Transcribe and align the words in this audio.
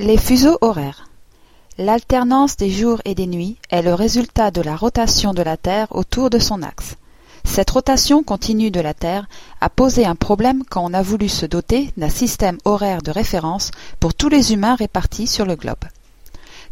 Les 0.00 0.18
fuseaux 0.18 0.58
horaires. 0.60 1.08
L'alternance 1.78 2.56
des 2.56 2.68
jours 2.68 3.00
et 3.04 3.14
des 3.14 3.28
nuits 3.28 3.58
est 3.70 3.80
le 3.80 3.94
résultat 3.94 4.50
de 4.50 4.60
la 4.60 4.74
rotation 4.74 5.32
de 5.32 5.42
la 5.42 5.56
Terre 5.56 5.86
autour 5.92 6.30
de 6.30 6.40
son 6.40 6.64
axe. 6.64 6.96
Cette 7.44 7.70
rotation 7.70 8.24
continue 8.24 8.72
de 8.72 8.80
la 8.80 8.92
Terre 8.92 9.28
a 9.60 9.70
posé 9.70 10.04
un 10.04 10.16
problème 10.16 10.64
quand 10.68 10.84
on 10.84 10.94
a 10.94 11.02
voulu 11.02 11.28
se 11.28 11.46
doter 11.46 11.92
d'un 11.96 12.08
système 12.08 12.58
horaire 12.64 13.02
de 13.02 13.12
référence 13.12 13.70
pour 14.00 14.14
tous 14.14 14.28
les 14.28 14.52
humains 14.52 14.74
répartis 14.74 15.28
sur 15.28 15.46
le 15.46 15.54
globe. 15.54 15.84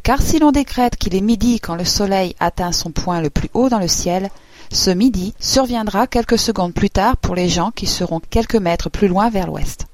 Car 0.03 0.21
si 0.21 0.41
l'on 0.41 0.51
décrète 0.51 0.97
qu'il 0.97 1.15
est 1.15 1.21
midi 1.21 1.61
quand 1.61 1.77
le 1.77 1.85
Soleil 1.85 2.35
atteint 2.41 2.73
son 2.73 2.91
point 2.91 3.21
le 3.21 3.31
plus 3.31 3.51
haut 3.55 3.69
dans 3.69 3.79
le 3.79 3.87
ciel, 3.87 4.31
ce 4.73 4.91
midi 4.91 5.33
surviendra 5.39 6.09
quelques 6.09 6.41
secondes 6.41 6.75
plus 6.75 6.91
tard 6.91 7.17
pour 7.19 7.37
les 7.37 7.49
gens 7.49 7.71
qui 7.71 7.87
seront 7.87 8.21
quelques 8.31 8.57
mètres 8.57 8.91
plus 8.91 9.07
loin 9.07 9.31
vers 9.31 9.47
l'ouest. 9.47 9.87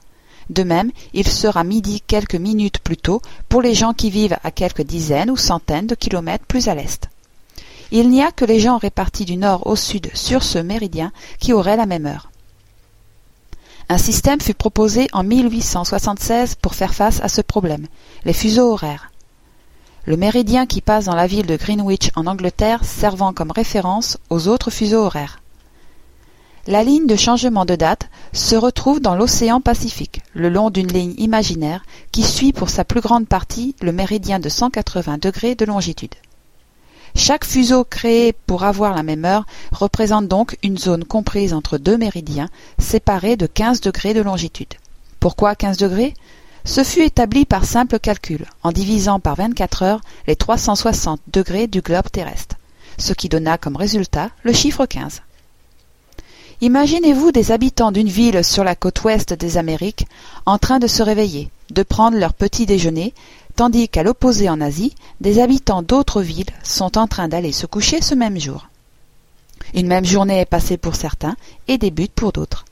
De 0.51 0.63
même, 0.63 0.91
il 1.13 1.29
sera 1.29 1.63
midi 1.63 2.01
quelques 2.01 2.35
minutes 2.35 2.79
plus 2.79 2.97
tôt 2.97 3.21
pour 3.49 3.61
les 3.61 3.75
gens 3.75 3.93
qui 3.93 4.11
vivent 4.11 4.39
à 4.43 4.51
quelques 4.51 4.83
dizaines 4.83 5.31
ou 5.31 5.37
centaines 5.37 5.87
de 5.87 5.95
kilomètres 5.95 6.47
plus 6.47 6.69
à 6.69 6.75
l'est. 6.75 7.09
Il 7.91 8.11
n'y 8.11 8.23
a 8.23 8.33
que 8.33 8.45
les 8.45 8.61
gens 8.61 8.79
répartis 8.79 9.25
du 9.25 9.37
nord 9.37 9.67
au 9.67 9.77
sud 9.77 10.11
sur 10.15 10.43
ce 10.43 10.59
méridien 10.59 11.13
qui 11.39 11.53
auraient 11.53 11.77
la 11.77 11.87
même 11.87 12.07
heure. 12.07 12.31
Un 13.91 13.99
système 13.99 14.41
fut 14.41 14.55
proposé 14.55 15.09
en 15.13 15.25
1876 15.25 16.57
pour 16.57 16.75
faire 16.75 16.93
face 16.93 17.21
à 17.23 17.29
ce 17.29 17.41
problème, 17.41 17.87
les 18.25 18.35
fuseaux 18.35 18.73
horaires. 18.73 19.11
Le 20.05 20.19
méridien 20.19 20.67
qui 20.67 20.83
passe 20.83 21.07
dans 21.07 21.15
la 21.15 21.27
ville 21.27 21.47
de 21.47 21.57
Greenwich 21.57 22.11
en 22.15 22.27
Angleterre 22.27 22.85
servant 22.85 23.33
comme 23.33 23.51
référence 23.51 24.19
aux 24.29 24.49
autres 24.49 24.71
fuseaux 24.71 25.05
horaires. 25.05 25.41
La 26.71 26.85
ligne 26.85 27.07
de 27.07 27.17
changement 27.17 27.65
de 27.65 27.77
date 27.77 28.11
se 28.35 28.55
retrouve 28.55 29.01
dans 29.01 29.15
l'océan 29.15 29.63
Pacifique, 29.63 30.21
le 30.35 30.51
long 30.51 30.69
d'une 30.69 30.93
ligne 30.93 31.15
imaginaire 31.17 31.83
qui 32.13 32.23
suit 32.23 32.53
pour 32.53 32.69
sa 32.69 32.85
plus 32.85 33.01
grande 33.01 33.27
partie 33.27 33.75
le 33.81 33.91
méridien 33.91 34.39
de 34.39 34.51
180 34.51 35.17
degrés 35.17 35.55
de 35.55 35.65
longitude. 35.65 36.15
Chaque 37.17 37.47
fuseau 37.47 37.85
créé 37.85 38.35
pour 38.35 38.65
avoir 38.65 38.95
la 38.95 39.03
même 39.03 39.25
heure 39.25 39.47
représente 39.73 40.29
donc 40.29 40.59
une 40.63 40.77
zone 40.77 41.05
comprise 41.05 41.55
entre 41.55 41.79
deux 41.79 41.97
méridiens 41.97 42.51
séparés 42.79 43.37
de 43.37 43.47
15 43.47 43.81
degrés 43.81 44.13
de 44.13 44.21
longitude. 44.21 44.75
Pourquoi 45.21 45.55
15 45.55 45.79
degrés? 45.79 46.13
Ce 46.67 46.85
fut 46.85 47.01
établi 47.01 47.47
par 47.47 47.65
simple 47.65 47.99
calcul, 47.99 48.45
en 48.63 48.73
divisant 48.73 49.21
par 49.21 49.37
24 49.37 49.85
heures 49.85 50.01
les 50.27 50.37
360 50.37 51.19
degrés 51.33 51.67
du 51.67 51.81
globe 51.81 52.11
terrestre, 52.13 52.57
ce 52.99 53.15
qui 53.15 53.31
donna 53.31 53.57
comme 53.57 53.77
résultat 53.77 54.29
le 54.43 54.53
chiffre 54.53 54.85
15. 54.85 55.23
Imaginez-vous 56.61 57.31
des 57.31 57.53
habitants 57.53 57.93
d'une 57.93 58.09
ville 58.09 58.43
sur 58.43 58.65
la 58.65 58.75
côte 58.75 59.05
ouest 59.05 59.33
des 59.33 59.59
Amériques 59.59 60.09
en 60.45 60.59
train 60.59 60.81
de 60.81 60.89
se 60.89 61.05
réveiller, 61.05 61.51
de 61.71 61.85
prendre 61.85 62.19
leur 62.19 62.35
petit 62.35 62.67
déjeuner, 62.67 63.15
tandis 63.55 63.89
qu'à 63.89 64.03
l'opposé 64.03 64.49
en 64.49 64.61
Asie, 64.61 64.93
des 65.21 65.41
habitants 65.41 65.83
d'autres 65.83 66.21
villes 66.21 66.51
sont 66.65 66.99
en 66.99 67.07
train 67.07 67.29
d'aller 67.29 67.53
se 67.53 67.67
coucher 67.67 68.03
ce 68.03 68.17
même 68.17 68.41
jour. 68.41 68.67
Une 69.73 69.87
même 69.87 70.05
journée 70.05 70.41
est 70.41 70.47
passée 70.47 70.79
pour 70.79 70.97
certains 70.97 71.37
et 71.69 71.79
débute 71.79 72.13
pour 72.13 72.33
d'autres. 72.33 72.65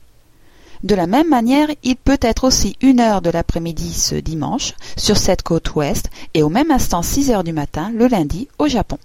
De 0.83 0.93
la 0.93 1.07
même 1.07 1.29
manière, 1.29 1.69
il 1.83 1.95
peut 1.95 2.19
être 2.21 2.43
aussi 2.43 2.75
une 2.81 2.99
heure 2.99 3.21
de 3.21 3.29
l'après-midi 3.29 3.93
ce 3.93 4.15
dimanche 4.15 4.73
sur 4.97 5.15
cette 5.15 5.43
côte 5.43 5.75
ouest 5.75 6.09
et 6.33 6.43
au 6.43 6.49
même 6.49 6.71
instant 6.71 7.03
six 7.03 7.31
heures 7.31 7.45
du 7.45 7.53
matin 7.53 7.89
le 7.95 8.07
lundi 8.07 8.49
au 8.59 8.67
Japon. 8.67 8.97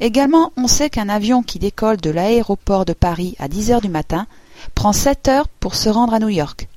Également, 0.00 0.52
on 0.56 0.68
sait 0.68 0.90
qu'un 0.90 1.08
avion 1.08 1.42
qui 1.42 1.58
décolle 1.58 1.96
de 1.96 2.10
l'aéroport 2.10 2.84
de 2.84 2.92
Paris 2.92 3.34
à 3.38 3.48
10 3.48 3.72
heures 3.72 3.80
du 3.80 3.88
matin 3.88 4.26
prend 4.74 4.92
7 4.92 5.28
heures 5.28 5.48
pour 5.48 5.74
se 5.74 5.88
rendre 5.88 6.14
à 6.14 6.18
New 6.18 6.28
York. 6.28 6.68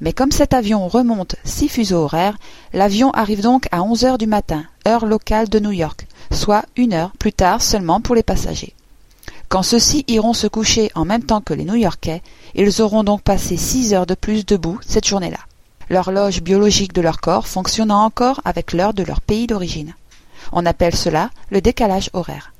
Mais 0.00 0.12
comme 0.12 0.32
cet 0.32 0.52
avion 0.52 0.88
remonte 0.88 1.36
six 1.44 1.68
fuseaux 1.68 2.02
horaires, 2.04 2.36
l'avion 2.74 3.10
arrive 3.12 3.40
donc 3.40 3.66
à 3.72 3.82
11 3.82 4.04
heures 4.04 4.18
du 4.18 4.26
matin, 4.26 4.64
heure 4.86 5.06
locale 5.06 5.48
de 5.48 5.58
New 5.58 5.72
York, 5.72 6.06
soit 6.30 6.66
une 6.76 6.92
heure 6.92 7.12
plus 7.18 7.32
tard 7.32 7.62
seulement 7.62 8.00
pour 8.00 8.14
les 8.14 8.22
passagers. 8.22 8.74
Quand 9.48 9.62
ceux-ci 9.62 10.04
iront 10.08 10.34
se 10.34 10.48
coucher 10.48 10.90
en 10.94 11.04
même 11.04 11.22
temps 11.22 11.40
que 11.40 11.54
les 11.54 11.64
New-Yorkais, 11.64 12.22
ils 12.54 12.82
auront 12.82 13.04
donc 13.04 13.22
passé 13.22 13.56
six 13.56 13.94
heures 13.94 14.06
de 14.06 14.14
plus 14.14 14.44
debout 14.44 14.78
cette 14.86 15.06
journée-là. 15.06 15.38
L'horloge 15.88 16.42
biologique 16.42 16.92
de 16.92 17.00
leur 17.00 17.20
corps 17.20 17.46
fonctionnant 17.46 18.04
encore 18.04 18.40
avec 18.44 18.72
l'heure 18.72 18.92
de 18.92 19.04
leur 19.04 19.20
pays 19.20 19.46
d'origine. 19.46 19.94
On 20.52 20.66
appelle 20.66 20.96
cela 20.96 21.30
le 21.50 21.60
décalage 21.60 22.10
horaire. 22.12 22.52